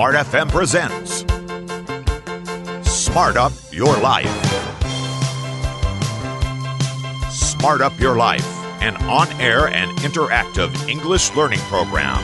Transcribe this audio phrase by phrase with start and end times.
[0.00, 1.28] Smart FM presents
[2.88, 4.32] Smart Up Your Life.
[7.30, 8.48] Smart Up Your Life,
[8.80, 12.16] an on air and interactive English learning program.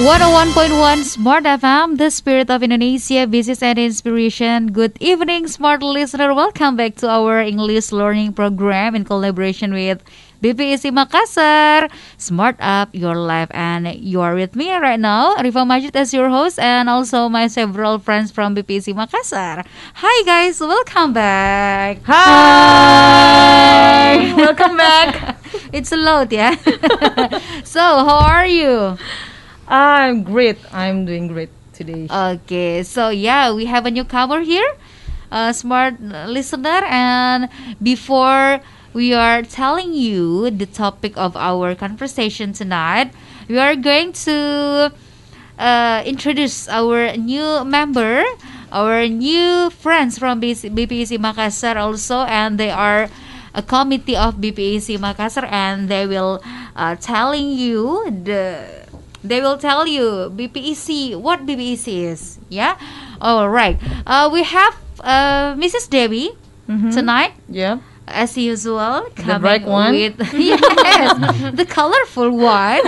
[0.00, 4.72] 101.1 Smart FM, the spirit of Indonesia, business and inspiration.
[4.72, 6.32] Good evening, smart listener.
[6.32, 10.02] Welcome back to our English learning program in collaboration with
[10.42, 11.86] BPIC Makassar.
[12.18, 16.28] Smart up your life, and you are with me right now, Riva Majid as your
[16.28, 19.64] host, and also my several friends from BPIC Makassar.
[20.02, 22.02] Hi guys, welcome back.
[22.10, 23.14] Hi,
[24.34, 25.38] welcome back.
[25.72, 26.58] it's a load, yeah.
[27.62, 28.98] so, how are you?
[29.68, 30.58] I'm great.
[30.74, 32.10] I'm doing great today.
[32.10, 34.74] Okay, so yeah, we have a newcomer here,
[35.30, 37.48] a smart listener, and
[37.80, 38.58] before
[38.92, 43.12] we are telling you the topic of our conversation tonight,
[43.48, 44.92] we are going to
[45.58, 48.24] uh, introduce our new member,
[48.70, 53.08] our new friends from BPC Makassar also, and they are
[53.54, 56.42] a committee of BPC Makassar, and they will
[56.76, 58.66] uh, telling you the
[59.24, 62.38] they will tell you BPEC what BPEC is.
[62.48, 62.76] Yeah.
[63.20, 63.78] All right.
[64.04, 65.88] Uh, we have uh, Mrs.
[65.88, 66.30] Debbie
[66.68, 66.94] Mhm.
[66.94, 69.92] tonight, Yeah, as usual, coming bright one?
[69.94, 72.82] with yes, the colorful one.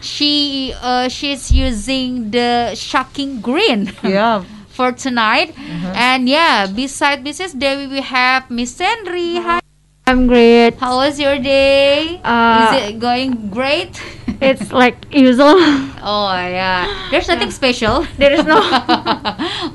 [0.00, 3.92] she uh, she's using the shocking green.
[4.02, 4.44] yeah.
[4.70, 5.52] For tonight,
[5.92, 7.58] and yeah, beside Mrs.
[7.58, 9.36] Debbie, we have Miss Henry.
[9.36, 9.60] Hi,
[10.06, 10.74] I'm great.
[10.80, 12.18] how was your day?
[12.24, 14.00] Uh, Is it going great?
[14.40, 15.60] It's like usual.
[16.00, 18.06] Oh yeah, there's nothing special.
[18.16, 18.56] There is no.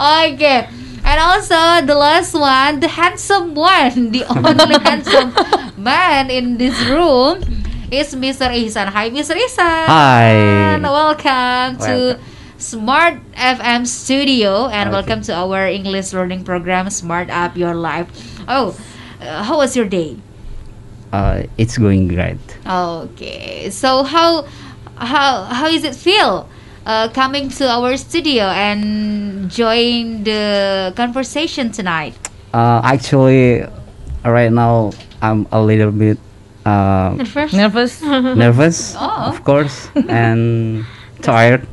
[0.02, 0.70] okay,
[1.06, 5.34] and also the last one, the handsome one, the only handsome
[5.78, 7.42] man in this room
[7.92, 8.50] is Mr.
[8.50, 8.88] Ihsan.
[8.90, 9.36] Hi, Mr.
[9.38, 9.86] Ihsan.
[9.86, 10.32] Hi.
[10.76, 12.20] And welcome to
[12.58, 14.96] Smart FM Studio and Okay.
[14.98, 18.10] welcome to our English learning program, Smart Up Your Life.
[18.48, 18.76] Oh,
[19.22, 20.18] uh, how was your day?
[21.14, 22.42] Uh, it's going great.
[22.66, 24.44] Okay, so how
[24.98, 26.50] how how is it feel
[26.86, 32.16] uh, coming to our studio and join the conversation tonight?
[32.54, 33.66] Uh, actually,
[34.24, 34.92] right now
[35.22, 36.18] I'm a little bit
[36.66, 38.02] uh, At first, Nervous?
[38.36, 39.30] nervous, Oh.
[39.34, 40.86] of course, and
[41.22, 41.68] tired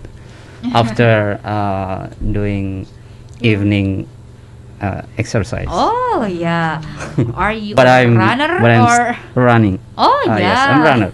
[0.75, 2.87] after uh, doing
[3.41, 4.09] evening
[4.81, 5.67] uh, exercise.
[5.71, 6.83] Oh yeah,
[7.35, 9.17] are you but a I'm runner but I'm or?
[9.35, 9.79] running.
[9.99, 11.11] Oh Uh, yeah, yes, I'm runner.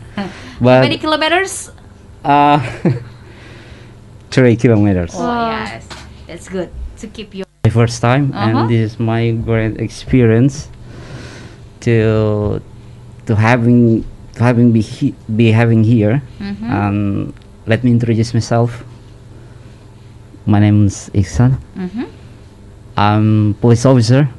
[0.61, 1.71] How many kilometers?
[2.25, 2.59] uh,
[4.39, 5.11] three kilometers.
[5.19, 5.83] Oh yes,
[6.31, 6.71] that's good
[7.03, 7.47] to keep your.
[7.67, 8.39] my first time Uh-huh.
[8.47, 10.71] and this is my great experience
[11.83, 12.63] to
[13.27, 16.65] to having to having be he, be having here Mhm.
[16.71, 16.99] um
[17.67, 18.87] let me introduce myself
[20.47, 22.07] my name is Iksan Mhm.
[22.97, 23.27] I'm
[23.61, 24.31] police officer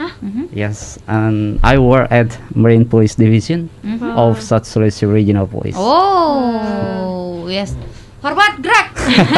[0.00, 0.48] Mhm.
[0.52, 4.16] yes and I work at Marine Police Division Mhm.
[4.16, 7.76] of South Sulawesi Regional Police Oh yes,
[8.26, 8.90] hormat gerak.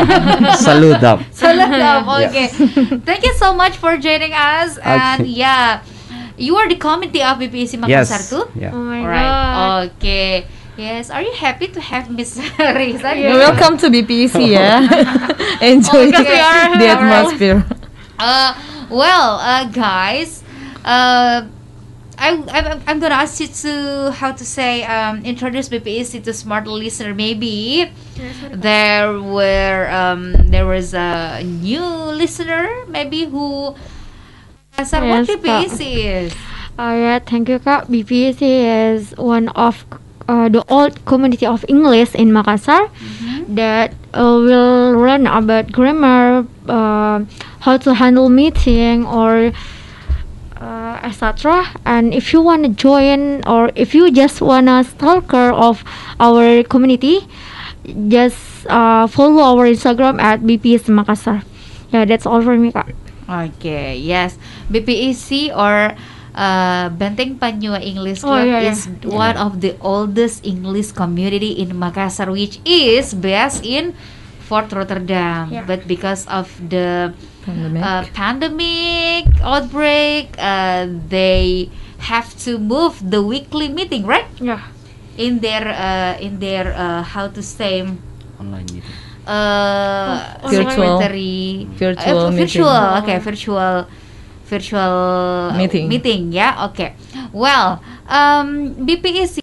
[0.64, 2.08] salute up Salam.
[2.08, 2.48] Okay.
[3.04, 4.78] Thank you so much for joining us.
[4.80, 5.44] And Okay.
[5.44, 5.84] yeah,
[6.40, 8.44] you are the committee of BPC Makassar yes too.
[8.56, 9.28] yeah oh my Alright.
[9.28, 9.90] god.
[10.00, 10.46] Okay.
[10.78, 11.10] Yes.
[11.10, 13.10] Are you happy to have Miss Risa?
[13.18, 14.86] You're welcome to BPEC, yeah.
[15.58, 17.66] Enjoy we are- the atmosphere.
[18.14, 18.54] Uh,
[18.86, 20.42] well, uh, guys,
[20.86, 21.50] uh,
[22.18, 26.66] I, I'm, I'm gonna ask you to how to say um, introduce BPEC to smart
[26.66, 27.14] listener.
[27.14, 27.90] Maybe
[28.50, 33.74] there were um, there was a new listener maybe who
[34.84, 35.38] Sir, what Yes, Kak.
[35.42, 36.34] BPEC is.
[36.78, 37.86] Oh yeah, thank you kak.
[37.86, 38.38] BPC
[38.94, 39.84] is one of
[40.28, 42.86] uh, the old community of English in Makassar
[43.48, 47.24] that uh, will learn about grammar, uh,
[47.60, 49.50] how to handle meeting or
[50.60, 51.64] uh, etc.
[51.86, 55.82] And if you want to join or if you just wanna stalker of
[56.20, 57.26] our community,
[58.08, 61.42] just uh, follow our Instagram at BPS Makassar.
[61.90, 62.92] Yeah, that's all for me, kak.
[63.28, 64.36] Okay, yes.
[64.72, 65.92] BPEC or
[66.34, 68.72] uh, Benteng Panua English Oh, Club yeah, yeah.
[68.72, 73.92] is one of the oldest English community in Makassar, which is based in
[74.48, 75.52] Fort Rotterdam.
[75.52, 75.64] Yeah.
[75.68, 77.12] But because of the
[77.44, 77.80] Pandemic.
[77.84, 81.68] uh, pandemic outbreak, uh, they
[82.00, 84.26] have to move the weekly meeting, right?
[84.40, 84.64] Yeah.
[85.20, 87.82] In their uh, in their uh, how to say
[88.40, 88.86] online meeting
[89.26, 90.70] uh, Oh, Virtual.
[90.70, 93.02] secretary Virtual uh, meeting.
[93.02, 93.86] okay virtual
[94.46, 95.88] virtual Meeting.
[95.90, 96.94] meeting yeah okay
[97.34, 99.42] well um BPEC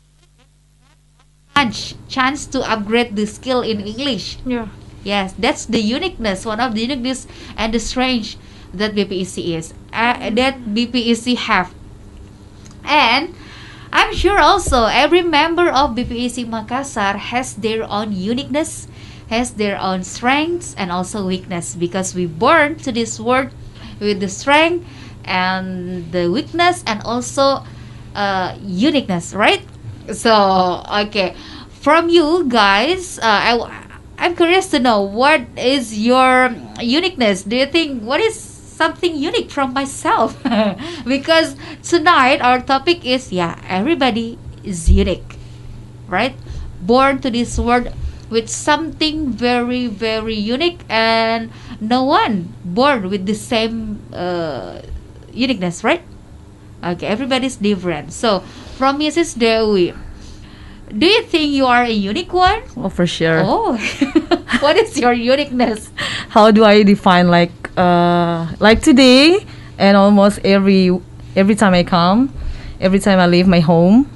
[1.55, 4.67] chance chance to upgrade the skill in English Yeah.
[5.05, 8.37] Yes, that's the uniqueness, one of the uniqueness and the strange
[8.73, 11.71] that BPEC is, uh, that BPEC have.
[12.83, 13.35] And
[13.93, 18.87] I'm sure also every member of BPEC Makassar has their own uniqueness,
[19.29, 23.51] has their own strengths and also weakness because we born to this world
[23.99, 24.89] with the strength
[25.23, 27.61] and the weakness and also
[28.15, 29.61] uh, uniqueness, right?
[30.11, 31.35] So okay,
[31.69, 33.84] from you guys, uh, I
[34.17, 37.43] I'm curious to know what is your uniqueness.
[37.43, 40.41] Do you think what is something unique from myself?
[41.05, 45.37] because tonight our topic is yeah, everybody is unique,
[46.07, 46.35] right?
[46.81, 47.91] Born to this world
[48.29, 54.81] with something very very unique and no one born with the same uh,
[55.31, 56.01] uniqueness, right?
[56.83, 58.13] Okay, everybody's different.
[58.13, 58.41] So,
[58.77, 59.37] from Mrs.
[59.37, 59.93] Dewi,
[60.97, 62.61] do you think you are a unique one?
[62.77, 63.41] Oh, for sure.
[63.43, 63.77] Oh,
[64.59, 65.89] what is your uniqueness?
[66.29, 69.45] How do I define like uh like today
[69.77, 70.91] and almost every
[71.35, 72.33] every time I come,
[72.79, 74.09] every time I leave my home,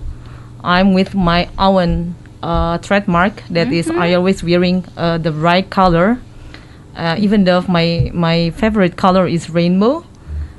[0.64, 3.44] I'm with my own uh, trademark.
[3.50, 6.20] That is, I always wearing uh, the right color.
[6.96, 10.06] Uh, even though my my favorite color is rainbow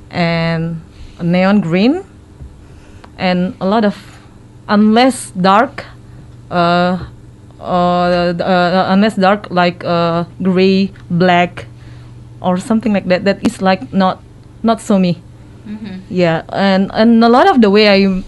[0.09, 0.81] and
[1.21, 2.03] neon green
[3.17, 3.95] and a lot of
[4.67, 5.85] unless dark
[8.91, 11.65] unless dark like uh, gray black
[12.41, 14.21] or something like that that is like not
[14.63, 15.21] not so me.
[16.09, 18.23] Yeah and and a lot of the way i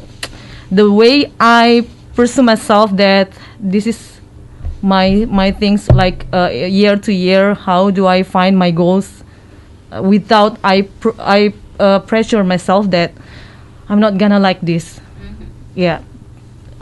[0.72, 1.86] the way i
[2.16, 4.22] pursue myself that this is
[4.82, 9.24] my my things like uh, year to year how do i find my goals
[9.92, 13.12] uh, without i pr- i uh, pressure myself that
[13.90, 15.00] i'm not gonna like this.
[15.76, 16.02] Yeah.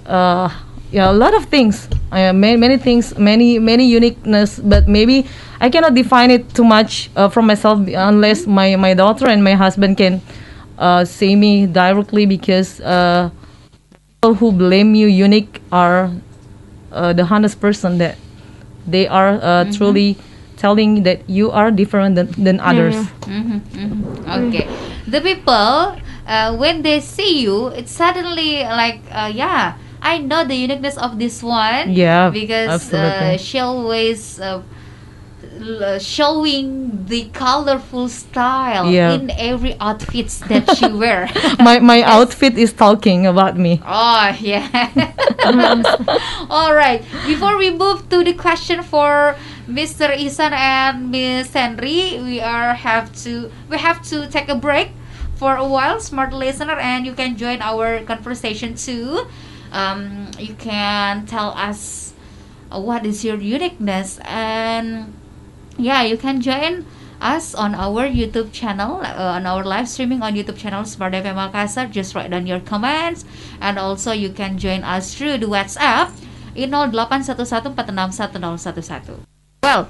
[0.05, 0.49] Uh,
[0.91, 1.87] yeah a lot of things.
[2.11, 5.25] Uh, many, many things many many uniqueness but maybe
[5.61, 9.53] i cannot define it too much uh, from myself unless my my daughter and my
[9.53, 10.19] husband can
[10.77, 13.29] uh, say me directly because uh,
[14.21, 16.11] people who blame you unique are
[16.91, 18.17] uh, the honest person that
[18.85, 20.17] they are uh, truly
[20.57, 22.95] telling that you are different than, than others.
[23.25, 24.47] Mhm, mhm.
[24.47, 24.67] Okay,
[25.07, 25.95] the people
[26.27, 31.19] uh, when they see you, it's suddenly like uh, yeah, I know the uniqueness of
[31.19, 31.91] this one.
[31.93, 34.39] Yeah, because uh, she always.
[34.39, 34.63] Uh,
[35.99, 39.13] showing the colorful style Yeah.
[39.13, 44.65] in every outfits that she wear my my outfit is talking about me Oh yeah.
[46.49, 47.01] All right.
[47.25, 49.35] Before we move to the question for
[49.67, 50.09] Mr.
[50.13, 54.89] Isan and Miss Henry, we are have to we have to take a break
[55.35, 59.25] for a while, smart listener, and you can join our conversation too.
[59.71, 62.13] Um, you can tell us
[62.71, 65.13] uh, what is your uniqueness and
[65.77, 66.85] yeah you can join
[67.21, 71.35] us on our youtube channel uh, on our live streaming on youtube channel smart fm
[71.39, 71.89] makassar.
[71.89, 73.23] Just write down your comments
[73.61, 76.11] and also you can join us through the whatsapp
[76.55, 79.19] in 0811461011
[79.63, 79.87] well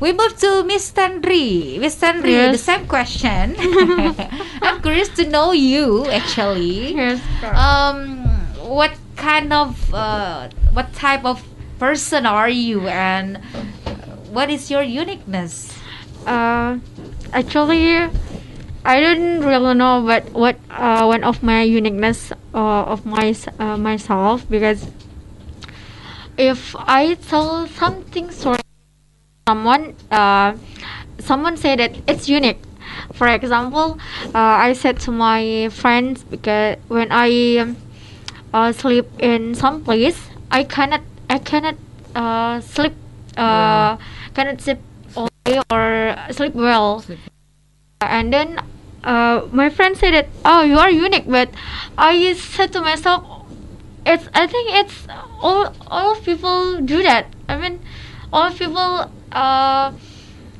[0.00, 1.76] we move to miss tandri.
[1.80, 2.52] Miss tandri Yes.
[2.54, 3.56] the same question.
[4.62, 6.94] I'm curious to know you actually.
[6.94, 7.18] Yes.
[7.42, 8.17] um
[8.68, 11.42] what kind of uh, what type of
[11.78, 13.38] person are you and
[14.30, 15.72] what is your uniqueness
[16.28, 16.76] Uh,
[17.32, 18.04] actually,
[18.84, 23.80] I don't really know what what uh, one of my uniqueness uh, of my uh,
[23.80, 24.84] myself because
[26.36, 28.60] if I tell something to
[29.48, 30.54] someone, uh,
[31.18, 32.60] someone say that it's unique.
[33.12, 33.98] For example,
[34.34, 37.76] uh, I said to my friends because when I um,
[38.52, 40.18] uh, sleep in some place,
[40.50, 41.76] I cannot I cannot
[42.14, 42.94] uh, sleep
[43.36, 43.96] uh,
[44.34, 44.78] cannot sleep
[45.16, 47.00] all day or sleep well.
[47.00, 47.18] Sleep.
[48.00, 48.58] And then
[49.04, 51.50] uh, my friend said that oh you are unique, but
[51.96, 53.24] I said to myself,
[54.06, 55.06] it's I think it's
[55.42, 57.26] all all people do that.
[57.48, 57.80] I mean,
[58.32, 59.92] all people uh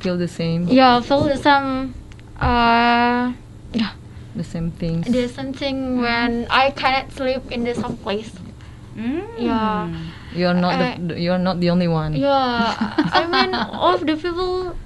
[0.00, 1.94] feel the same yeah feel some
[2.40, 3.32] uh
[3.72, 3.92] yeah
[4.36, 8.30] the same things there's something when I cannot sleep in the some place.
[8.96, 9.22] mm.
[9.38, 9.88] Yeah.
[10.34, 12.74] you're not Uh, the, you're not the only one Yeah,
[13.12, 14.76] I mean, all of the people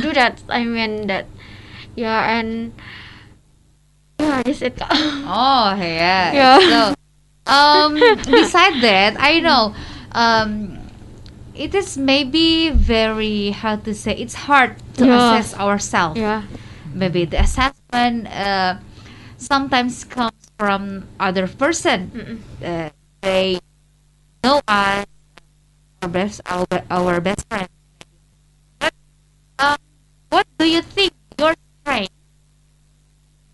[0.00, 0.42] do that.
[0.48, 1.26] I mean that.
[1.94, 2.72] Yeah, and
[4.20, 4.76] yeah, this it.
[5.26, 6.58] oh yeah Yeah.
[6.58, 6.80] so
[7.46, 7.96] um
[8.28, 9.74] beside that i know
[10.12, 10.78] um
[11.54, 15.16] it is maybe very how to say it's hard to Yeah.
[15.38, 16.42] assess ourselves yeah,
[16.94, 18.78] maybe the assessment uh,
[19.38, 22.42] sometimes comes from other person.
[22.62, 22.90] Uh,
[23.22, 23.58] they
[24.44, 25.06] know us
[26.02, 27.68] our best our, our best friend.
[29.58, 29.76] Uh,
[30.28, 32.12] what do you think your strength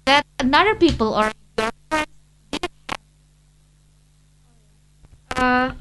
[0.05, 2.13] that another people or your friends
[2.51, 3.01] didn't have?
[5.37, 5.75] Uh,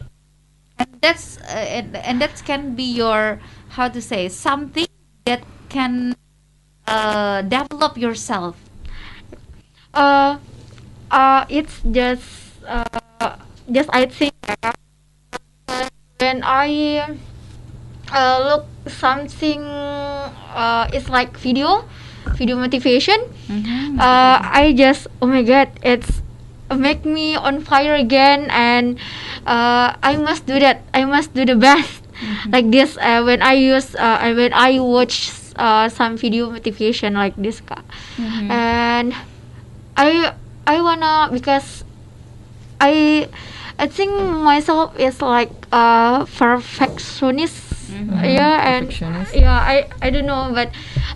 [0.79, 3.39] and that's uh, and, and that can be your
[3.75, 4.88] how to say something
[5.25, 6.15] that can
[6.88, 8.55] uh, develop yourself
[9.93, 10.38] uh,
[11.12, 12.25] uh, it's just
[12.65, 13.38] uh,
[13.71, 14.75] just I think that
[16.19, 17.17] when I
[18.12, 21.85] uh, look something uh, it's like video
[22.35, 23.19] video motivation.
[24.00, 26.21] Uh, I just oh my god it's
[26.73, 28.97] make me on fire again and
[29.45, 30.81] uh, I must do that.
[30.93, 32.01] I must do the best.
[32.50, 37.35] Like this uh, when I use uh, when I watch uh, some video motivation like
[37.35, 37.83] this Kak.
[38.50, 39.13] and
[39.97, 40.33] I
[40.67, 41.83] I wanna because
[42.79, 43.27] I
[43.79, 44.12] I think
[44.43, 47.62] myself is like a perfectionist.
[48.23, 48.88] Yeah, and
[49.33, 50.71] yeah, I I don't know, but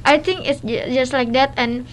[0.05, 1.86] I think it's ju- just like that, and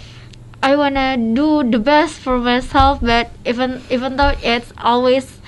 [0.63, 3.01] I wanna do the best for myself.
[3.01, 5.41] But even even though it's always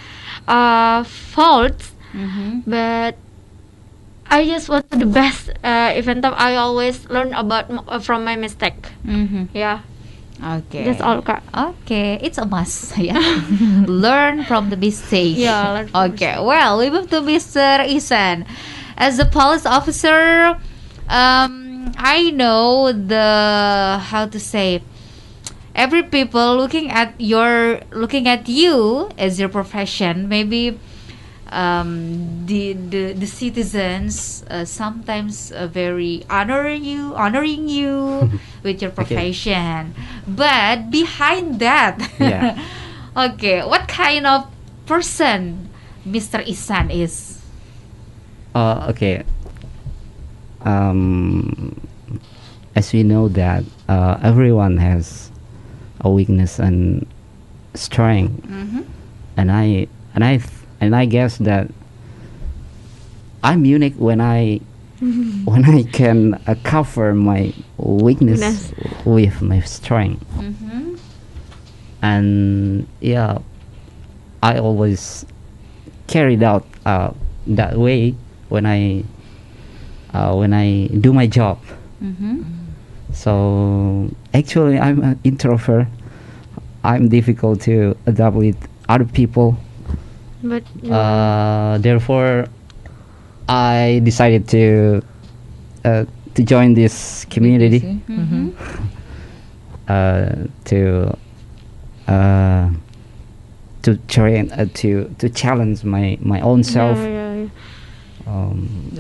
[0.49, 1.93] uh faults,
[2.67, 3.17] but
[4.31, 5.51] I just want the best.
[5.63, 8.91] Uh, even though I always learn about m- from my mistake.
[9.07, 9.45] mm-hmm.
[9.55, 9.81] Yeah,
[10.43, 11.43] okay that's all, Kak.
[11.55, 12.97] Okay, it's a must.
[13.01, 13.21] Yeah,
[13.87, 15.37] learn from the mistake.
[15.37, 17.85] Yeah, learn from Okay, well, we move to Mr.
[17.89, 18.45] Isan.
[18.97, 20.57] As a police officer,
[21.09, 24.83] um, I know the how to say.
[25.77, 30.81] Every people looking at your looking at you as your profession, maybe
[31.53, 38.31] um, the, the the citizens uh, sometimes uh, very honor you honoring you
[38.63, 39.95] with your profession
[40.27, 42.59] but behind that Yeah.
[43.17, 44.47] okay what kind of
[44.87, 45.71] person
[46.07, 47.39] mr isan is
[48.57, 49.21] Uh, okay.
[50.65, 51.77] Um,
[52.75, 55.31] as we know that uh, everyone has
[56.01, 57.07] a weakness and
[57.75, 58.83] strength, mm-hmm.
[59.37, 61.71] and I and I th- and I guess that
[63.43, 64.61] I'm unique when I
[65.45, 68.73] when I can uh, cover my weakness
[69.05, 70.95] with my strength, Mm-hmm.
[72.03, 73.39] and yeah,
[74.43, 75.27] I always
[76.07, 77.13] carried out uh,
[77.47, 78.15] that way
[78.49, 79.05] when I
[80.15, 81.61] uh, when I do my job.
[82.03, 82.43] Mm-hmm.
[83.13, 85.89] So actually, I'm an introvert.
[86.85, 88.57] I'm difficult to adapt with
[88.89, 89.57] other people.
[90.43, 92.47] But Uh, therefore,
[93.49, 95.03] I decided to
[95.85, 98.51] uh, to join this community Mm-hmm.
[99.89, 101.17] uh, to
[102.09, 102.71] uh,
[103.83, 107.47] to train uh, to to challenge my my own self Yeah, yeah,
[108.27, 108.31] yeah.
[108.31, 108.93] um,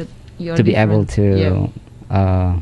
[0.56, 1.70] to be able to different.
[2.10, 2.54] uh,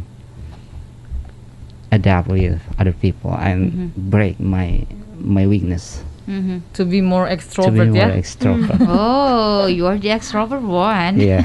[1.92, 4.10] adapt with other people and Mhm.
[4.10, 4.82] break my
[5.20, 6.58] my weakness Mm-hmm.
[6.72, 7.88] to be more to be extrovert.
[7.92, 8.16] more yeah.
[8.16, 8.80] extrovert.
[8.88, 11.44] oh you are the extrovert one yeah.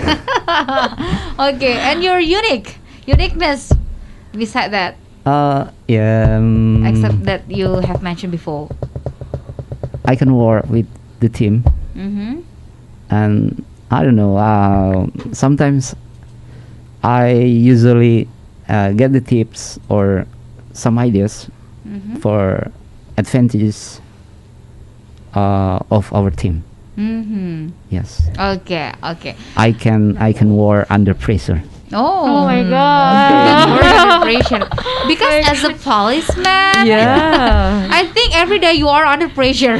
[1.51, 3.71] okay and your unique uniqueness
[4.31, 4.95] beside that
[5.27, 6.39] Uh, yeah.
[6.39, 8.71] um, except that you have mentioned before
[10.07, 10.87] I can work with
[11.19, 11.61] the team,
[11.93, 12.41] mm-hmm.
[13.11, 14.37] and I don't know.
[14.39, 15.05] Uh,
[15.35, 15.93] sometimes
[17.03, 18.25] I usually
[18.65, 20.25] uh, get the tips or
[20.73, 21.51] some ideas
[21.87, 22.15] Mm-hmm.
[22.21, 22.69] for
[23.17, 24.01] advantages
[25.35, 26.63] uh, of our team.
[26.97, 27.69] Mm-hmm.
[27.89, 31.63] Yes, okay okay I can I can work under pressure.
[31.93, 33.69] oh, Oh my Good god.
[33.71, 33.87] word
[34.19, 34.61] preparation.
[35.07, 37.87] Because as a policeman, Yeah.
[37.99, 39.79] I think every day you are under pressure.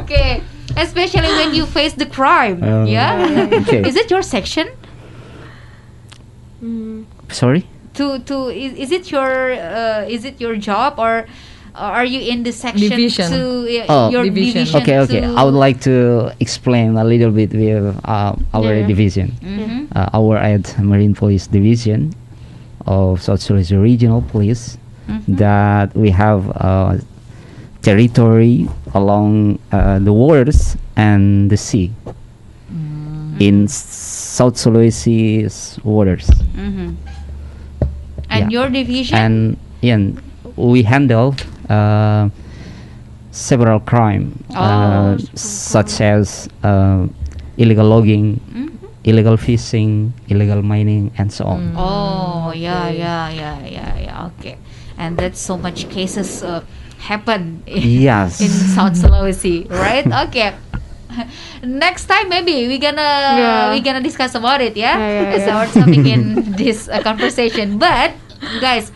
[0.00, 0.42] okay.
[0.76, 2.62] Especially when you face the crime.
[2.62, 3.48] Um, yeah.
[3.62, 3.82] okay.
[3.88, 4.68] Is it your section?
[6.62, 7.04] Mm.
[7.30, 7.66] Sorry.
[7.94, 11.26] To to is, is it your uh, is it your job or
[11.76, 13.30] are you in the section Division.
[13.30, 13.40] to
[13.80, 14.64] uh, Oh, your division.
[14.64, 14.80] division?
[14.82, 15.22] Okay, okay.
[15.24, 18.86] I would like to explain a little bit with uh, our Yeah.
[18.86, 19.32] division.
[19.42, 19.88] Mhm.
[19.94, 22.12] uh, our at Marine Police Division
[22.86, 24.78] of South Sulawesi Regional Police
[25.08, 25.36] Mhm.
[25.38, 26.96] that we have uh,
[27.82, 31.92] territory along uh, the waters and the sea
[33.38, 33.74] in S-
[34.36, 36.26] South Sulawesi's waters.
[36.56, 36.96] Mhm.
[38.30, 38.58] And Yeah.
[38.60, 39.14] your division?
[39.16, 39.36] And
[39.82, 40.00] yeah,
[40.56, 41.36] we handle
[43.30, 47.06] several crime uh, Oh, such as uh,
[47.58, 48.70] illegal logging, Mhm.
[49.04, 51.74] illegal fishing, illegal mining, and so on.
[51.76, 54.56] Oh yeah yeah yeah yeah yeah okay,
[54.98, 56.62] and that's so much cases uh,
[57.06, 58.40] happen in, Yes.
[58.40, 60.06] in South Sulawesi, right?
[60.28, 60.56] Okay,
[61.62, 63.00] Next time maybe we gonna
[63.36, 63.72] Yeah.
[63.72, 64.76] we gonna discuss about it.
[64.76, 65.56] Yeah, Yeah, yeah, It's yeah.
[65.56, 66.22] our topic in
[66.60, 67.76] this uh, conversation.
[67.80, 68.12] But
[68.60, 68.92] guys,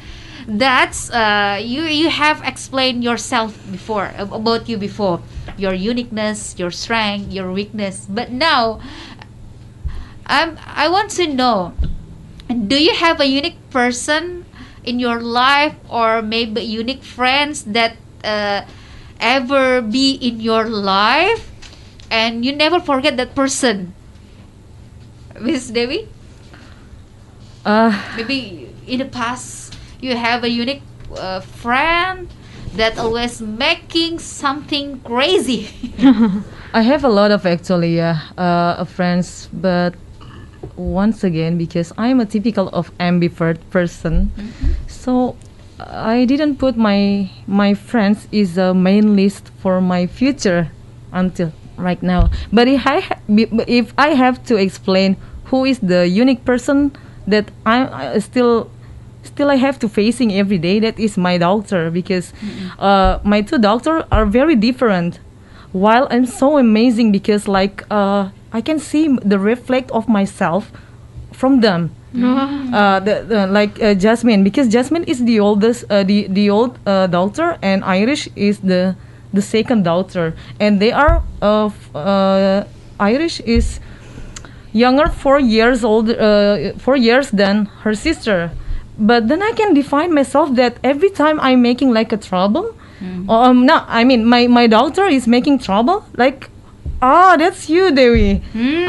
[0.58, 5.22] that's uh, you you have explained yourself before about you before.
[5.56, 8.06] Your uniqueness, your strength, your weakness.
[8.08, 8.80] But now,
[10.26, 11.74] I'm I want to know
[12.50, 14.44] do you have a unique person
[14.82, 18.62] in your life or maybe unique friends that uh,
[19.20, 21.46] ever be in your life?
[22.10, 23.94] And you never forget that person.
[25.38, 26.08] Miss devi?
[27.64, 29.59] Uh, maybe in the past
[30.00, 30.82] you have a unique
[31.16, 32.28] uh, friend
[32.74, 35.68] that always making something crazy
[36.72, 39.94] I have a lot of actually yeah, uh, friends, but
[40.76, 44.30] once again because I'm a typical of ambivert person,
[44.86, 45.36] so
[45.80, 50.70] I didn't put my my friends is a main list for my future
[51.12, 52.30] until right now.
[52.52, 53.18] But if I ha-
[53.66, 55.16] if I have to explain
[55.46, 56.94] who is the unique person
[57.26, 58.70] that I, I still
[59.22, 60.80] still I have to facing every day.
[60.80, 62.32] That is my doctor because
[62.78, 65.20] uh, my two doctors are very different.
[65.72, 70.72] While I'm so amazing because like uh, I can see the reflect of myself
[71.32, 71.94] from them.
[72.70, 76.78] Uh, the, the, like uh, Jasmine because Jasmine is the oldest uh, the the old
[76.86, 78.94] uh, daughter and Irish is the
[79.32, 82.64] the second daughter and they are of uh,
[83.00, 83.80] Irish is
[84.72, 88.52] younger four years old uh, four years than her sister
[89.00, 92.66] but then i can define myself that every time i'm making like a trouble
[93.36, 96.50] um no i mean my my daughter is making trouble like
[97.02, 98.42] ah that's you dewi.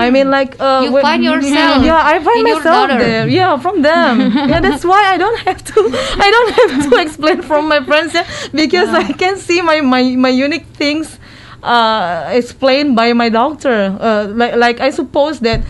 [0.05, 3.27] I mean like uh, You when- find yourself yeah i find myself there.
[3.29, 4.19] Yeah from them.
[4.51, 5.79] Yeah that's why i don't have to
[6.25, 8.27] i don't have to explain from my friends yeah,
[8.61, 11.07] because i can see my my my unique things
[11.63, 13.95] uh, explained by my doctor.
[13.99, 15.61] Uh, like, like I suppose that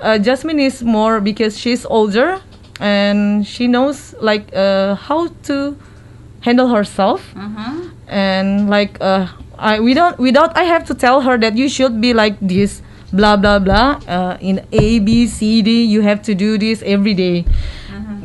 [0.00, 2.40] uh, Jasmine is more because she's older
[2.80, 5.76] and she knows like uh, how to
[6.40, 7.90] handle herself uh-huh.
[8.08, 9.26] and like uh,
[9.58, 13.36] I without without I have to tell her that you should be like this blah
[13.36, 17.44] blah blah uh, in A B C D you have to do this every day.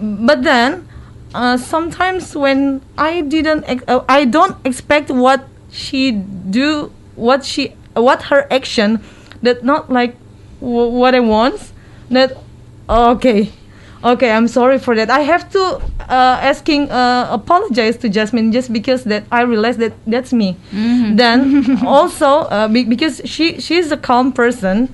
[0.01, 0.87] but then
[1.33, 7.75] uh, sometimes when I didn't ex- uh, I don't expect what she do what she
[7.93, 8.99] what her action
[9.41, 10.15] that not like
[10.59, 11.71] w- what I want
[12.09, 12.35] that
[12.89, 13.53] okay
[14.03, 15.09] okay I'm sorry for that.
[15.09, 15.59] I have to
[16.09, 20.57] uh, asking uh, apologize to Jasmine just because that I realized that that's me.
[21.15, 24.93] Then also uh, be- because she she's a calm person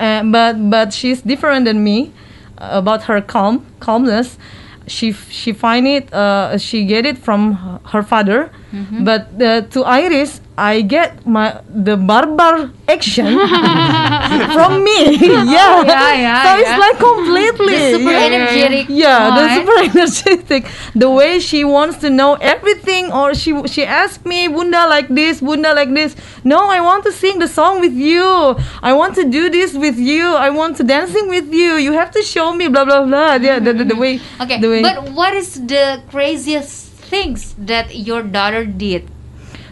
[0.00, 2.12] uh, but but she's different than me
[2.58, 4.38] uh, about her calm calmness.
[4.86, 8.50] She f- she find it uh, she get it from her father
[9.00, 13.26] but uh, to iris i get my the barbar action
[14.52, 15.16] from me.
[15.56, 15.84] Yeah.
[15.84, 16.60] Yeah, yeah, so yeah.
[16.62, 18.28] it's like completely The super yeah.
[18.30, 20.66] energetic yeah the super energetic.
[20.94, 25.40] The way she wants to know everything or she she asked me bunda like this
[25.40, 26.16] bunda like this.
[26.44, 28.56] No i want to sing the song with you.
[28.82, 30.24] I want to do this with you.
[30.34, 31.76] I want to dancing with you.
[31.76, 33.34] You have to show me blah blah blah.
[33.36, 37.94] Yeah the, the, the way okay the way but what is the craziest things that
[37.96, 39.08] your daughter did.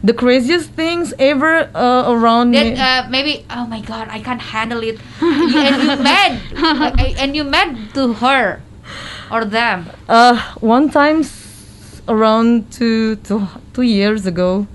[0.04, 2.76] The craziest things ever uh, around that me.
[2.76, 5.00] uh, maybe oh my god i can't handle it.
[5.20, 6.32] You- and you mad.
[6.54, 8.60] Uh, and you mad to her
[9.30, 9.88] or them.
[10.08, 11.24] Uh, one time,
[12.08, 14.66] around two, two, two years ago,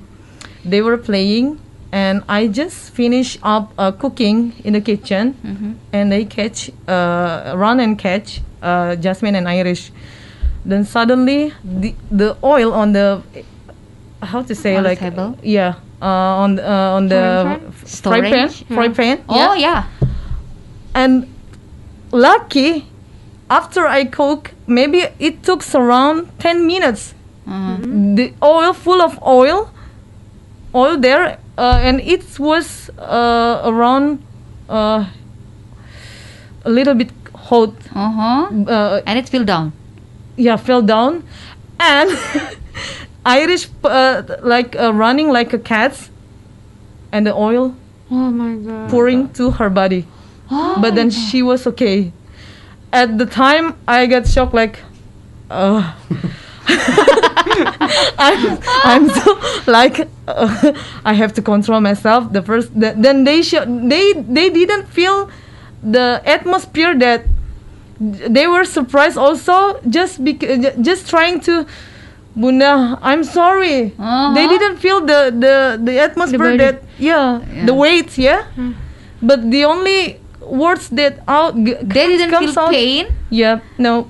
[0.66, 1.60] they were playing,
[1.92, 7.80] and I just finished up uh, cooking in the kitchen, and they catch, uh, run
[7.80, 9.92] and catch uh, Jasmine and Irish.
[10.70, 13.22] Then suddenly, the the oil on the,
[14.22, 15.34] how to say On like table?
[15.42, 17.24] yeah, uh, on the, uh, on the
[18.06, 19.18] fry pan, fry pan.
[19.28, 19.90] oh yeah.
[20.94, 21.26] And
[22.12, 22.86] lucky
[23.50, 27.14] after i cook maybe it took around 10 minutes.
[27.48, 28.16] Mhm.
[28.16, 29.72] the oil full of oil
[30.76, 34.22] oil there uh, and it was uh, around
[34.70, 35.06] uh,
[36.64, 37.74] a little bit hot.
[37.96, 38.54] Uh-huh.
[38.70, 39.74] Uh, and it fell down
[40.40, 41.24] yeah fell down
[41.80, 42.10] and
[43.26, 46.10] irish uh, like uh, running like a cat
[47.12, 47.76] and the oil
[48.12, 48.90] Oh my god.
[48.90, 50.08] pouring to her body
[50.50, 52.12] but then she was okay
[52.92, 54.80] at the time i got shocked like
[55.52, 55.94] uh,
[58.18, 60.74] I'm, I'm so like uh,
[61.06, 62.32] I have to control myself.
[62.32, 65.30] The first, the, then they show, they they didn't feel
[65.82, 67.26] the atmosphere that
[68.00, 71.66] they were surprised also just because just trying to
[72.36, 73.92] Bunda, I'm sorry.
[74.00, 74.34] Uh-huh.
[74.34, 76.58] They didn't feel the the the atmosphere body.
[76.58, 77.84] that yeah, the Yeah.
[77.84, 78.44] weight yeah.
[79.22, 84.08] But the only words that out g- They didn't comes feel out- pain Yeah, no.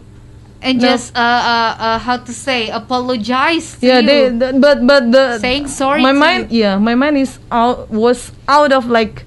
[0.61, 0.87] and No.
[0.93, 4.05] just uh, uh, uh, how to say apologize to Yeah, you.
[4.05, 6.61] they the, but but the Saying sorry My to mind you.
[6.61, 9.25] yeah, my mind is out was out of like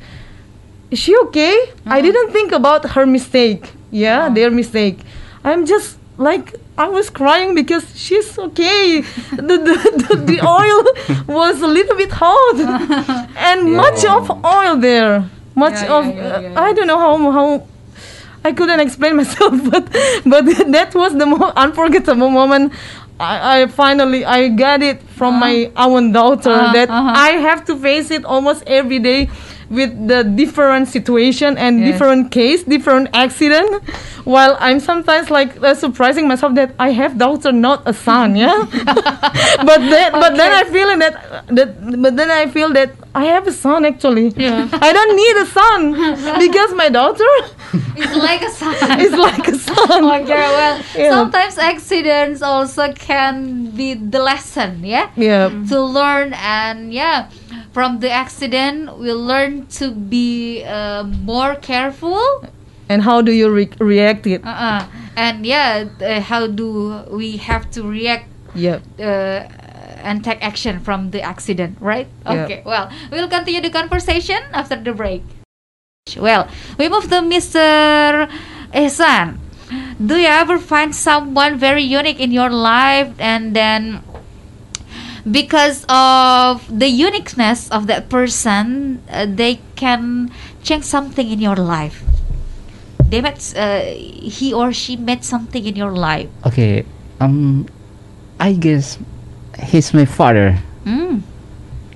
[0.92, 1.56] is she okay?
[1.88, 2.00] I Uh-huh.
[2.06, 3.72] didn't think about her mistake.
[3.92, 4.98] Yeah, their mistake.
[5.44, 9.00] I'm just like I was crying because she's okay.
[9.32, 9.76] the, the,
[10.08, 10.84] the, the oil
[11.28, 12.56] was a little bit hot
[13.36, 15.24] and much of oil there.
[15.54, 17.66] Much Yeah, of yeah, yeah, uh, yeah, I don't know how how
[18.44, 19.84] I couldn't explain myself, but
[20.24, 22.72] but that was the most unforgettable moment.
[23.20, 27.12] I, I finally I got it from my own daughter Uh-huh, that uh-huh.
[27.14, 29.28] I have to face it almost every day
[29.72, 31.88] with the different situation and Yes.
[31.92, 33.70] different case, different accident.
[34.24, 38.36] While I'm sometimes like uh, surprising myself that I have daughter, not a son.
[38.36, 38.54] Yeah,
[39.70, 41.14] but then but then I feel that
[41.56, 41.68] that
[42.04, 44.28] but then I feel that I have a son actually.
[44.36, 44.68] Yeah.
[44.72, 45.80] I don't need a son
[46.38, 47.32] because my daughter
[47.96, 49.00] It's like a sign.
[49.00, 50.04] is like a son.
[50.22, 51.10] Okay, well, Yeah.
[51.10, 55.08] sometimes accidents also can be the lesson, yeah?
[55.16, 55.48] Yeah.
[55.68, 57.28] To learn and yeah,
[57.72, 62.20] from the accident we learn to be uh, more careful.
[62.88, 64.44] And how do you re- react it?
[64.44, 64.86] Uh-uh.
[65.16, 68.82] And yeah, uh, how do we have to react Yep.
[69.00, 69.02] uh,
[70.04, 72.08] and take action from the accident, right?
[72.26, 72.44] Yeah.
[72.44, 75.22] Okay, well, we'll continue the conversation after the break.
[76.18, 78.28] Well, we move to Mr.
[78.74, 79.38] Ehsan.
[80.04, 84.02] Do you ever find someone very unique in your life and then
[85.30, 90.30] because of the uniqueness of that person, uh, they can
[90.62, 92.02] change something in your life?
[93.08, 93.80] They met, uh,
[94.24, 96.28] he or she met something in your life.
[96.46, 96.84] Okay.
[97.20, 97.66] Um,
[98.40, 98.98] I guess
[99.62, 101.22] he's my father Mm.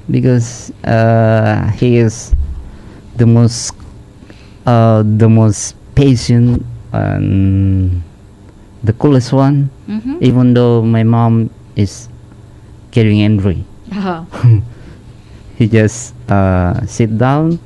[0.09, 2.31] because uh, he is
[3.17, 3.75] the most
[4.67, 6.63] uh, the most patient
[6.93, 8.03] and
[8.85, 9.71] the coolest one.
[9.89, 10.19] Mm-hmm.
[10.21, 12.09] Even though my mom is
[12.97, 13.61] getting angry,
[13.93, 14.25] Oh.
[15.61, 17.59] he just uh, sit down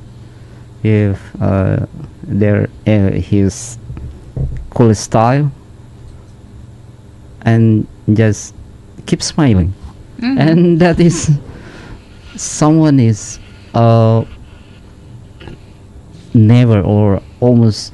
[0.83, 1.87] with uh,
[2.27, 3.79] their uh, his
[4.75, 5.47] cool style
[7.47, 8.53] and just
[9.07, 9.71] keep smiling
[10.19, 10.37] Mhm.
[10.39, 11.31] and that is
[12.35, 13.39] someone is
[13.73, 14.23] uh,
[16.33, 17.93] never or almost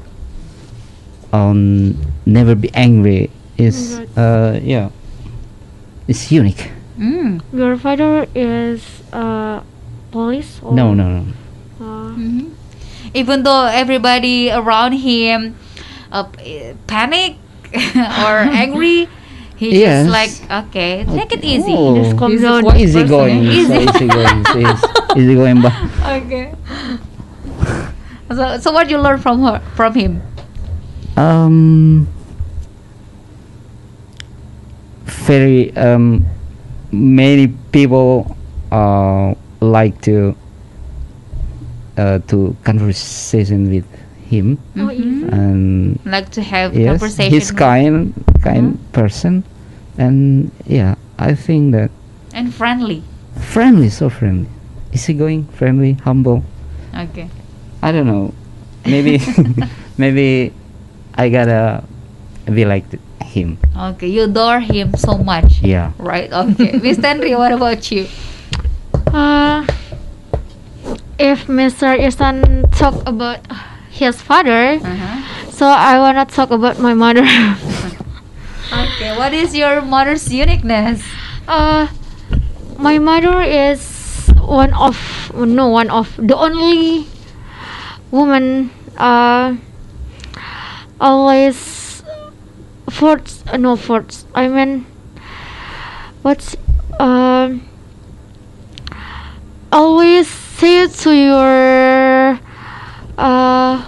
[1.34, 1.96] um,
[2.26, 4.90] never be angry is uh, yeah
[6.08, 7.42] it's unique Mm.
[7.54, 8.82] Your father is
[9.14, 9.62] uh,
[10.12, 10.60] police?
[10.64, 11.24] Or, no no no
[11.80, 12.50] Uh, Mhm.
[13.14, 15.56] Even though everybody around him
[16.12, 16.26] uh,
[16.90, 17.38] panic
[18.26, 19.08] or angry,
[19.56, 20.10] he Yes.
[20.10, 20.34] just like
[20.66, 21.74] okay, take it easy.
[21.78, 21.96] Oh.
[22.02, 22.62] just calm He's a down.
[22.66, 24.88] quiet easy going so easy going so easy,
[25.22, 25.74] easy going but
[26.18, 26.54] Okay.
[28.34, 30.22] So, so what you learn from her, from him?
[31.18, 32.06] um
[35.06, 36.26] very um
[36.92, 38.36] many people
[38.72, 40.36] uh like to
[41.98, 43.86] uh to conversation with
[44.30, 45.24] him Oh, easy.
[45.32, 47.32] and Like to have yes conversation.
[47.34, 49.44] he's with- kind kind person
[49.98, 51.90] and yeah i think that
[52.34, 53.04] and friendly.
[53.40, 54.48] friendly so friendly
[54.94, 56.44] easygoing friendly humble
[56.94, 57.30] Okay.
[57.82, 58.34] i don't know
[58.86, 59.20] maybe
[59.98, 60.54] maybe
[61.16, 61.84] i gotta
[62.54, 63.02] be like th-
[63.38, 63.62] him
[63.94, 65.62] Okay, you adore him so much.
[65.62, 66.34] yeah Right.
[66.34, 66.74] Okay.
[66.84, 68.10] Miss Henry, what about you?
[69.14, 69.62] Uh,
[71.22, 71.94] if Mr.
[71.94, 73.40] Isan talk about
[73.94, 75.22] his father, Uh-huh.
[75.54, 77.26] so I wanna talk about my mother.
[78.68, 79.16] Okay.
[79.16, 81.00] What is your mother's uniqueness?
[81.48, 81.88] uh,
[82.78, 83.80] my mother is
[84.44, 85.00] one of
[85.34, 87.08] no one of the only
[88.12, 88.70] woman
[89.00, 89.56] uh
[91.00, 91.56] always
[92.98, 94.86] forts uh, no forts I mean
[96.24, 96.56] what's
[97.00, 97.62] um
[99.72, 102.40] always say to your
[103.18, 103.86] uh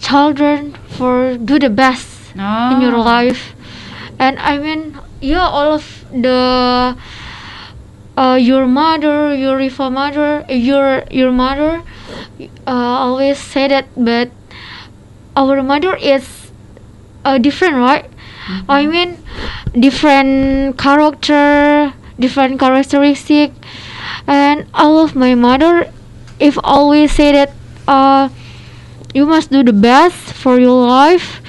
[0.00, 3.02] children for do the best in your Oh.
[3.02, 3.54] life
[4.18, 6.96] and i mean yeah all of the
[8.16, 11.82] uh, your mother your reform mother your your mother
[12.66, 14.30] uh, always say that but
[15.36, 16.26] our mother is
[17.24, 18.06] uh, different right?
[18.68, 19.16] I mean
[19.78, 23.52] different character different characteristic.
[24.26, 25.90] And all of my mother
[26.38, 27.52] if always say that
[27.86, 28.28] uh,
[29.14, 31.40] you must do the best for your life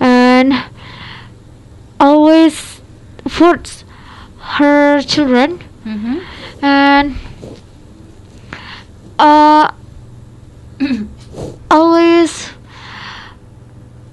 [0.00, 0.52] and
[2.00, 2.80] always
[3.28, 3.84] force
[4.58, 5.60] her children.
[5.84, 6.18] Mm-hmm.
[6.64, 7.14] and
[9.18, 9.70] uh
[11.70, 12.50] always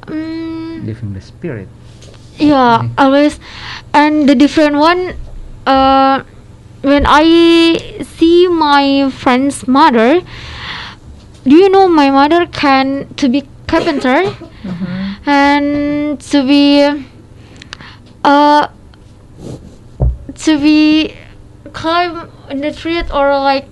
[0.02, 0.41] mm,
[0.86, 1.68] living the spirit.
[2.38, 3.40] yeah always.
[3.94, 5.16] And the different one
[5.68, 6.24] uh
[6.82, 7.22] when i
[8.02, 10.22] see my friend's mother
[11.44, 14.36] do you know my mother can to be carpenter?
[15.26, 17.06] And to be
[18.24, 18.68] uh
[20.36, 21.16] to be
[21.74, 23.68] climb in the tree or like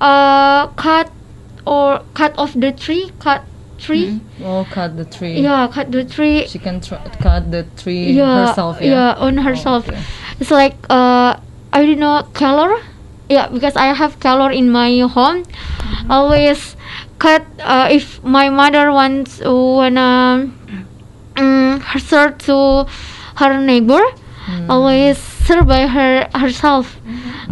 [0.00, 1.10] uh cut
[1.66, 3.44] or cut off the tree cut
[3.80, 5.40] tree Oh, cut the tree.
[5.40, 8.78] yeah cut the tree She can tr- cut the tree yeah, herself.
[8.80, 9.14] Yeah.
[9.16, 9.88] yeah on herself.
[9.88, 9.98] okay.
[10.38, 11.36] It's like uh,
[11.72, 12.76] I don't know color.
[13.28, 15.44] Yeah, because I have color in my home.
[16.10, 16.74] Always
[17.18, 20.50] cut uh, if my mother wants wanna
[21.36, 22.86] um, her serve to
[23.36, 24.02] her neighbor.
[24.68, 26.96] Always serve by her herself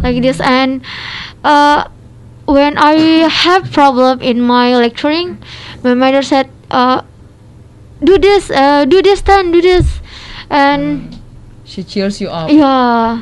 [0.03, 0.83] like this and
[1.45, 1.87] uh,
[2.45, 5.37] when I have problem in my lecturing,
[5.83, 7.01] my mother said, uh,
[8.03, 9.87] "Do this, uh, do this, then do this,"
[10.49, 11.15] and
[11.65, 12.49] She cheers you up.
[12.49, 13.21] yeah,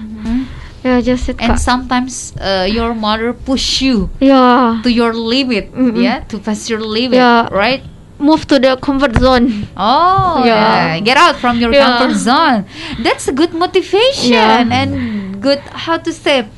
[0.84, 1.36] yeah, just it.
[1.42, 6.02] And sometimes uh, your mother push you yeah, to your limit, Mm-mm.
[6.02, 7.48] yeah, to pass your limit, Yeah.
[7.52, 7.84] right?
[8.20, 9.68] move to the comfort zone.
[9.78, 10.96] Oh, yeah.
[10.98, 11.00] Yeah.
[11.06, 11.86] Get out from your Yeah.
[12.02, 12.66] comfort zone.
[13.06, 14.66] That's a good motivation Yeah.
[14.66, 16.50] and good how to say.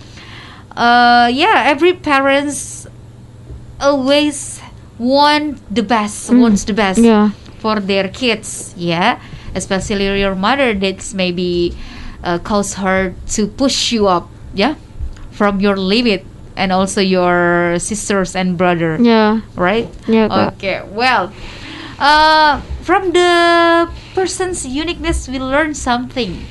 [0.72, 2.88] Uh, yeah, every parents
[3.82, 4.62] always
[5.00, 6.42] want the best, Mm.
[6.44, 8.74] wants the best Yeah, for their kids.
[8.78, 9.18] Yeah,
[9.56, 10.74] especially your mother.
[10.76, 11.74] That's maybe
[12.24, 14.28] uh, cause her to push you up.
[14.54, 14.76] Yeah,
[15.32, 16.26] from your limit,
[16.60, 19.00] and also your sisters and brother.
[19.00, 19.88] yeah, Right.
[20.08, 20.28] yeah.
[20.28, 20.54] Kak.
[20.60, 21.32] Okay, well,
[21.98, 26.44] uh, from the person's uniqueness, we learn something.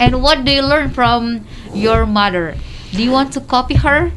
[0.00, 2.56] And what do you learn from your mother?
[2.90, 4.10] Do you want to copy her?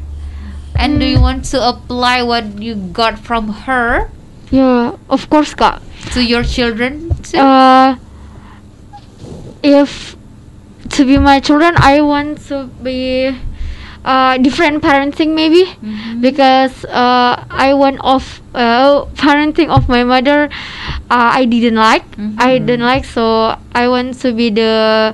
[0.78, 4.10] And do you want to apply what you got from her
[4.50, 5.82] Yeah, of course, kak.
[6.14, 7.36] to your children too?
[7.38, 7.96] Uh,
[9.62, 10.16] if
[10.96, 13.28] to be my children, I want to be
[14.04, 16.22] uh, different parenting maybe Mhm.
[16.22, 20.48] because uh, I want of uh, parenting of my mother.
[21.10, 22.06] Uh, I didn't like.
[22.38, 25.12] I didn't like, so I want to be the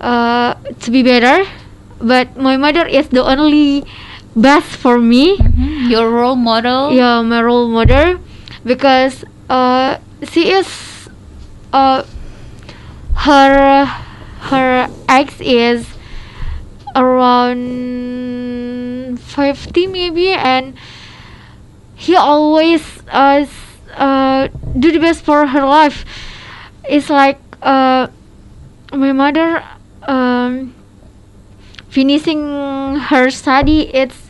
[0.00, 1.44] uh, to be better.
[2.00, 3.84] But my mother is the only
[4.40, 5.90] best for me Mhm.
[5.90, 6.92] Your role model.
[6.92, 8.18] yeah my role model
[8.64, 9.98] because uh
[10.30, 10.68] she is
[11.72, 12.02] uh
[13.26, 13.84] her
[14.50, 15.86] her ex is
[17.68, 20.74] around 50 maybe and
[21.94, 23.44] he always uh,
[23.96, 24.48] uh
[24.78, 26.04] do the best for her life
[26.88, 28.06] it's like uh
[28.92, 29.62] my mother
[30.06, 30.74] um
[31.88, 34.27] finishing her study it's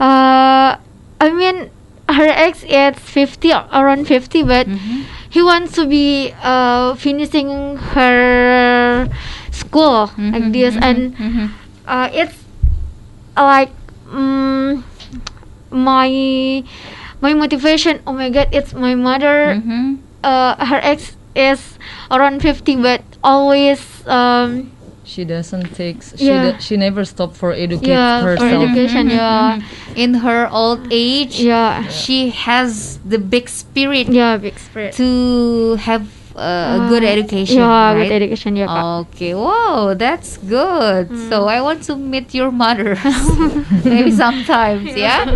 [0.00, 0.76] uh
[1.20, 1.70] i mean
[2.08, 5.04] her ex is 50 around 50 but Mhm.
[5.30, 9.08] he wants to be uh finishing her
[9.50, 11.46] school like Mhm, this mhm, and mhm.
[11.88, 12.36] uh it's
[13.36, 13.72] like
[14.12, 14.84] um,
[15.70, 16.62] my
[17.20, 19.98] my motivation oh my god it's my mother Mhm.
[20.22, 21.78] uh her ex is
[22.10, 24.70] around 50 but always um
[25.06, 26.02] She doesn't take.
[26.02, 26.50] She Yeah.
[26.52, 28.66] do- she never stop for educate Yeah, for herself.
[28.66, 29.08] education.
[29.08, 29.62] yeah.
[29.94, 36.04] In her old age, yeah she has the big spirit yeah big spirit to have
[36.36, 37.62] uh, a good education.
[37.62, 38.02] yeah right?
[38.10, 38.84] good education yeah Kak.
[39.14, 41.06] Okay, wow, that's good.
[41.08, 41.28] Hmm.
[41.30, 42.98] So I want to meet your mother,
[43.88, 45.32] maybe sometimes, yeah.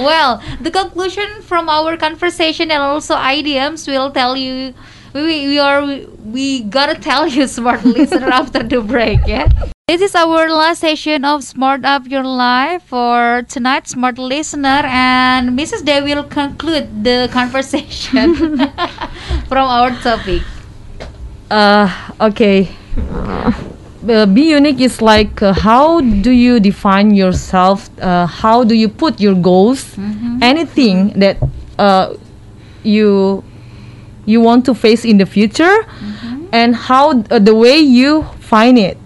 [0.00, 4.72] Well, the conclusion from our conversation and also idioms will tell you.
[5.14, 5.84] We, we are
[6.24, 9.48] we gotta tell you smart listener after the break yeah
[9.86, 15.50] this is our last session of smart up your life for tonight smart listener and
[15.58, 18.34] mrs day will conclude the conversation
[19.48, 20.42] from our topic
[21.50, 21.88] Uh,
[22.20, 22.68] okay.
[24.08, 27.88] Uh, be unique is like uh, how do you define yourself?
[28.00, 29.94] Uh, how do you put your goals?
[30.40, 31.36] Anything that
[31.78, 32.14] uh,
[32.82, 33.44] you
[34.24, 35.84] you want to face in the future,
[36.52, 38.98] and how uh, the way you find it.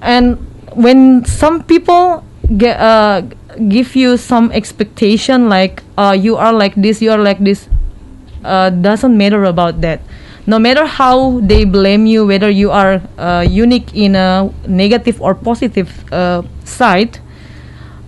[0.00, 0.38] And
[0.74, 2.24] when some people
[2.56, 3.22] get uh,
[3.68, 7.68] give you some expectation, like uh, you are like this, you are like this,
[8.44, 10.00] uh, doesn't matter about that.
[10.46, 15.34] No matter how they blame you, whether you are uh, unique in a negative or
[15.34, 17.18] positive uh, side,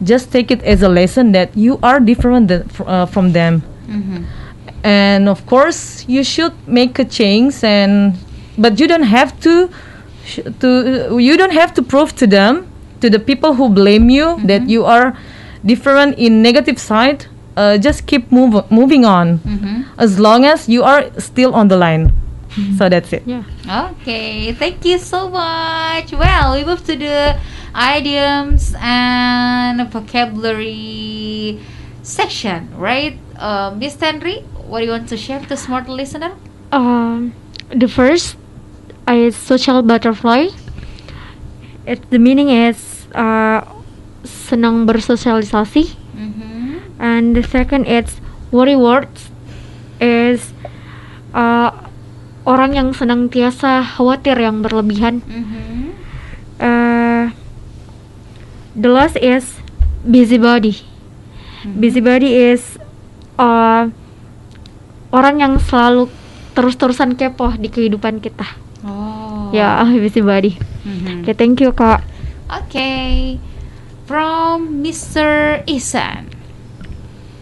[0.03, 3.63] just take it as a lesson that you are different uh, from them.
[4.85, 8.15] And of course, you should make a change, and
[8.59, 9.71] but you don't have to
[10.61, 12.67] to you don't have to prove to them
[13.01, 15.17] to the people who blame you that you are
[15.65, 17.27] different in negative side.
[17.57, 19.39] Uh, just keep move, moving on.
[19.99, 22.13] As long as you are still on the line.
[22.77, 23.23] So that's it.
[23.27, 23.45] Yeah.
[23.97, 26.13] Okay, thank you so much.
[26.13, 27.39] Well, we move to the
[27.75, 31.61] idioms and vocabulary
[32.03, 33.19] section, right?
[33.39, 36.33] Uh, Miss Henry, what do you want to share to smart listener?
[36.73, 37.37] Um,
[37.69, 38.41] the first
[39.07, 40.49] is social butterfly.
[41.85, 43.61] It the meaning is uh,
[44.25, 47.01] senang bersosialisasi, Mm-hmm.
[47.01, 48.21] and the second is
[48.53, 49.29] worry words
[50.01, 50.53] is
[51.37, 51.73] uh,
[52.49, 55.21] orang yang senang tiasa khawatir yang berlebihan.
[55.25, 55.97] Mm-hmm.
[56.61, 57.33] Uh,
[58.73, 59.61] the last is
[60.01, 60.81] busybody.
[61.65, 62.79] Busybody is
[63.37, 63.89] uh,
[65.13, 66.09] orang yang selalu
[66.53, 68.45] terus-terusan kepo di kehidupan kita.
[68.83, 69.53] Oh.
[69.53, 70.57] Ya, busybody.
[70.83, 71.23] Mhm.
[71.23, 72.03] Oke, thank you kak.
[72.49, 73.37] Okay.
[74.05, 75.61] From Mr.
[75.65, 76.29] Isan.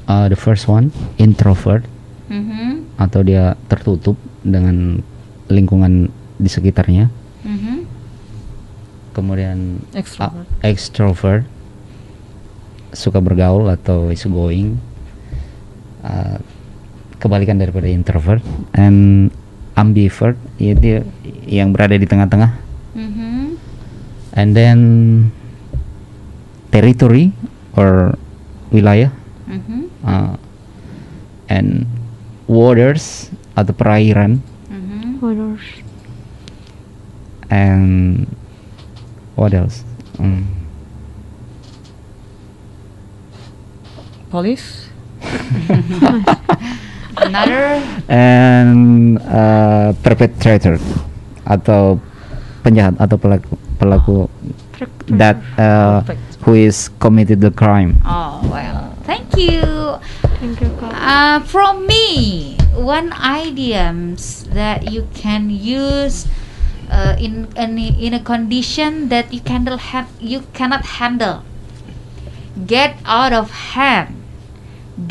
[0.05, 1.87] Uh, the first one introvert
[2.31, 2.95] Mm-hmm.
[2.95, 4.15] atau dia tertutup
[4.47, 5.03] dengan
[5.51, 6.07] lingkungan
[6.39, 7.11] di sekitarnya.
[7.43, 7.79] Mm-hmm.
[9.11, 10.47] Kemudian Extrovert.
[10.47, 11.43] uh, extrovert
[12.95, 14.79] suka bergaul atau is going.
[16.07, 16.39] Uh,
[17.21, 18.41] kebalikan daripada introvert
[18.73, 19.29] and
[19.77, 21.05] ambivert ya dia
[21.45, 23.55] yang berada di tengah-tengah Mm-hmm.
[24.35, 24.79] and then
[26.71, 27.31] territory
[27.79, 28.19] or
[28.73, 29.15] wilayah
[29.47, 29.87] Mm-hmm.
[30.03, 30.35] uh,
[31.47, 31.87] and
[32.49, 35.23] waters atau perairan Mm-hmm.
[35.23, 35.55] Waduh.
[37.51, 38.25] and
[39.35, 39.83] what else
[40.17, 40.45] Hmm.
[44.31, 44.87] police
[47.19, 47.83] Another.
[48.11, 50.79] and uh, perpetrator
[51.43, 51.99] atau
[52.63, 54.17] penjahat atau pelaku pelaku
[55.11, 56.01] that uh,
[56.47, 58.95] who is committed the crime Oh well.
[59.05, 59.99] Thank you.
[60.39, 60.71] Thank you.
[60.87, 66.31] Uh, from me, one idioms that you can use
[66.87, 71.43] uh, in any in a condition that you cannot have you cannot handle.
[72.55, 74.23] Get out of hand.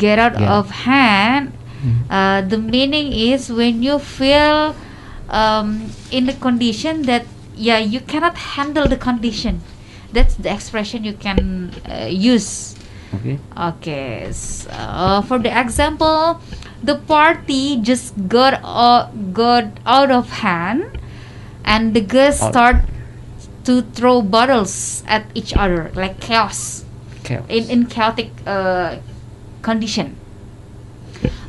[0.00, 0.48] Get out Yeah.
[0.58, 1.52] of hand.
[2.10, 4.74] Uh, the meaning is when you feel
[5.28, 7.24] um, in the condition that
[7.56, 9.60] yeah you cannot handle the condition.
[10.12, 12.74] That's the expression you can uh, use.
[13.14, 14.70] okay Okay, so
[15.26, 16.40] for the example,
[16.82, 20.98] the party just got uh, got out of hand,
[21.64, 22.52] and the guests Out.
[22.52, 22.76] start
[23.64, 26.84] to throw bottles at each other like chaos
[27.24, 27.44] Chaos.
[27.48, 28.98] in in chaotic uh,
[29.62, 30.16] condition.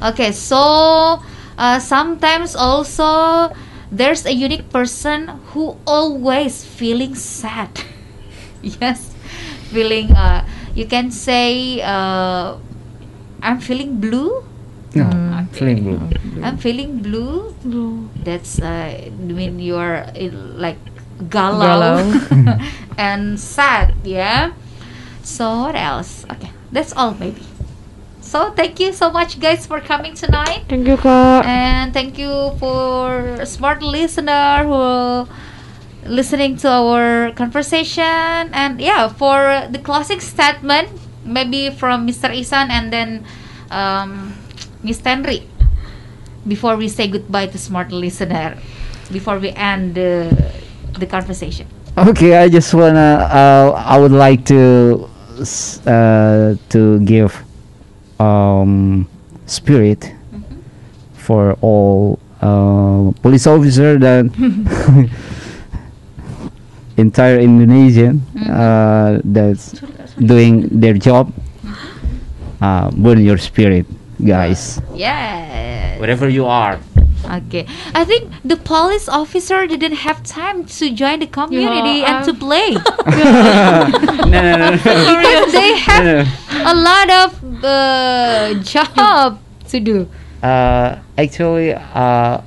[0.02, 1.22] Okay, so
[1.58, 3.54] uh, sometimes also
[3.92, 7.70] there's a unique person who always feeling sad.
[8.62, 9.14] yes,
[9.70, 10.12] feeling.
[10.12, 12.58] Uh, you can say, uh,
[13.42, 14.44] "I'm feeling blue."
[14.92, 15.56] no Okay.
[15.56, 16.00] feeling blue
[16.44, 17.56] I'm feeling blue.
[17.64, 18.10] Blue.
[18.28, 20.80] That's uh, when you're in, like
[21.32, 22.60] galau, Galau.
[22.98, 23.96] and sad.
[24.04, 24.52] Yeah.
[25.24, 26.26] So what else?
[26.32, 27.51] Okay, that's all maybe.
[28.32, 30.64] So thank you so much, guys, for coming tonight.
[30.72, 31.44] Thank you kak.
[31.44, 35.28] And thank you for smart listener who
[36.08, 38.48] listening to our conversation.
[38.56, 40.88] And yeah, for the closing statement,
[41.28, 42.32] maybe from Mr.
[42.32, 43.28] Isan and then
[43.68, 44.32] um,
[44.80, 45.44] Miss Henry,
[46.48, 48.56] before we say goodbye to smart listener,
[49.12, 50.32] before we end the,
[50.98, 51.68] the conversation.
[52.00, 53.28] Okay, I just wanna.
[53.28, 55.04] Uh, I would like to
[55.44, 57.36] s- uh, to give
[58.22, 59.08] um,
[59.46, 60.14] spirit
[61.14, 64.26] for all uh, police officer that
[66.98, 69.74] entire Indonesian uh, that's
[70.20, 71.34] doing their job.
[72.62, 73.88] Uh, burn your spirit,
[74.24, 74.80] guys.
[74.94, 75.98] Yeah.
[75.98, 76.78] Wherever you are.
[77.26, 77.66] Okay.
[77.96, 82.38] I think the police officer didn't have time to join the community and to um,
[82.38, 82.70] play.
[84.30, 84.70] no, no, no.
[84.70, 84.78] no.
[84.78, 86.74] because they have No, no.
[86.74, 89.40] a lot of uh, job
[89.70, 90.08] to do.
[90.44, 92.42] Uh, actually, uh,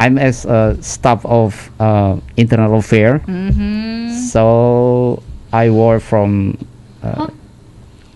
[0.00, 4.16] I'm as a staff of uh, internal affair, Mm-hmm.
[4.32, 5.22] so
[5.52, 6.56] I work from.
[7.02, 7.28] Uh,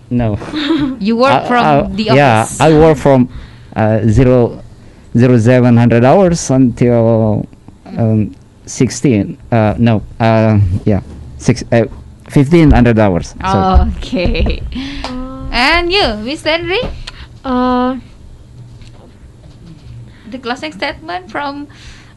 [0.09, 0.37] no.
[0.99, 2.59] You work Uh, from uh, the Yeah, office.
[2.61, 3.29] I work from
[3.75, 4.63] uh, zero,
[5.15, 7.45] zero seven hundred hours until
[7.85, 8.33] um,
[8.65, 9.37] sixteen.
[9.51, 11.01] Uh, no, uh, yeah,
[11.37, 11.85] six, uh,
[12.29, 13.35] fifteen hundred hours.
[13.45, 14.63] So okay.
[15.57, 16.77] And you, Miss Henry,
[17.43, 17.97] Uh,
[20.29, 21.65] the closing statement from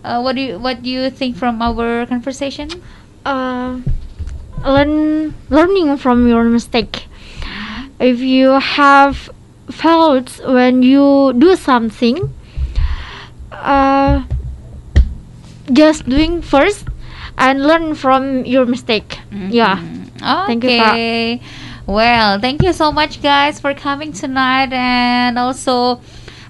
[0.04, 2.68] Uh, what do you what do you think from our conversation?
[3.28, 3.76] uh,
[4.64, 7.04] learn learning from your mistake.
[8.00, 9.28] If you have
[9.68, 12.32] faults when you do something,
[13.52, 14.24] uh,
[15.68, 16.88] just doing first
[17.36, 19.20] and learn from your mistake.
[19.52, 19.84] Yeah.
[20.48, 20.80] Thank you.
[21.86, 25.96] Well, thank you so much, guys, for coming tonight, and also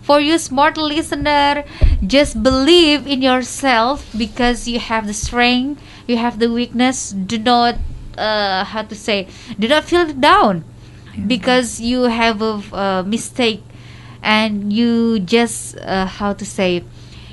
[0.02, 1.64] for you, smart listener.
[2.06, 7.10] Just believe in yourself because you have the strength, you have the weakness.
[7.12, 7.76] Do not,
[8.18, 9.28] uh, how to say,
[9.58, 10.64] do not feel down
[11.26, 13.62] because you have a uh, mistake,
[14.22, 16.84] and you just, uh, how to say,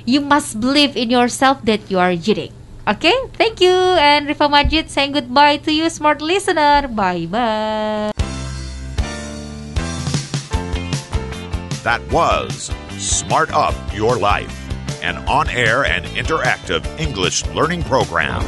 [0.06, 2.52] you must believe in yourself that you are unique.
[2.88, 3.76] Okay, thank you.
[4.00, 6.88] And Rifa Majid saying goodbye to you, smart listener.
[6.88, 8.12] Bye bye.
[11.84, 14.56] That was Smart Up Your Life,
[15.02, 18.40] an on air and interactive English learning program.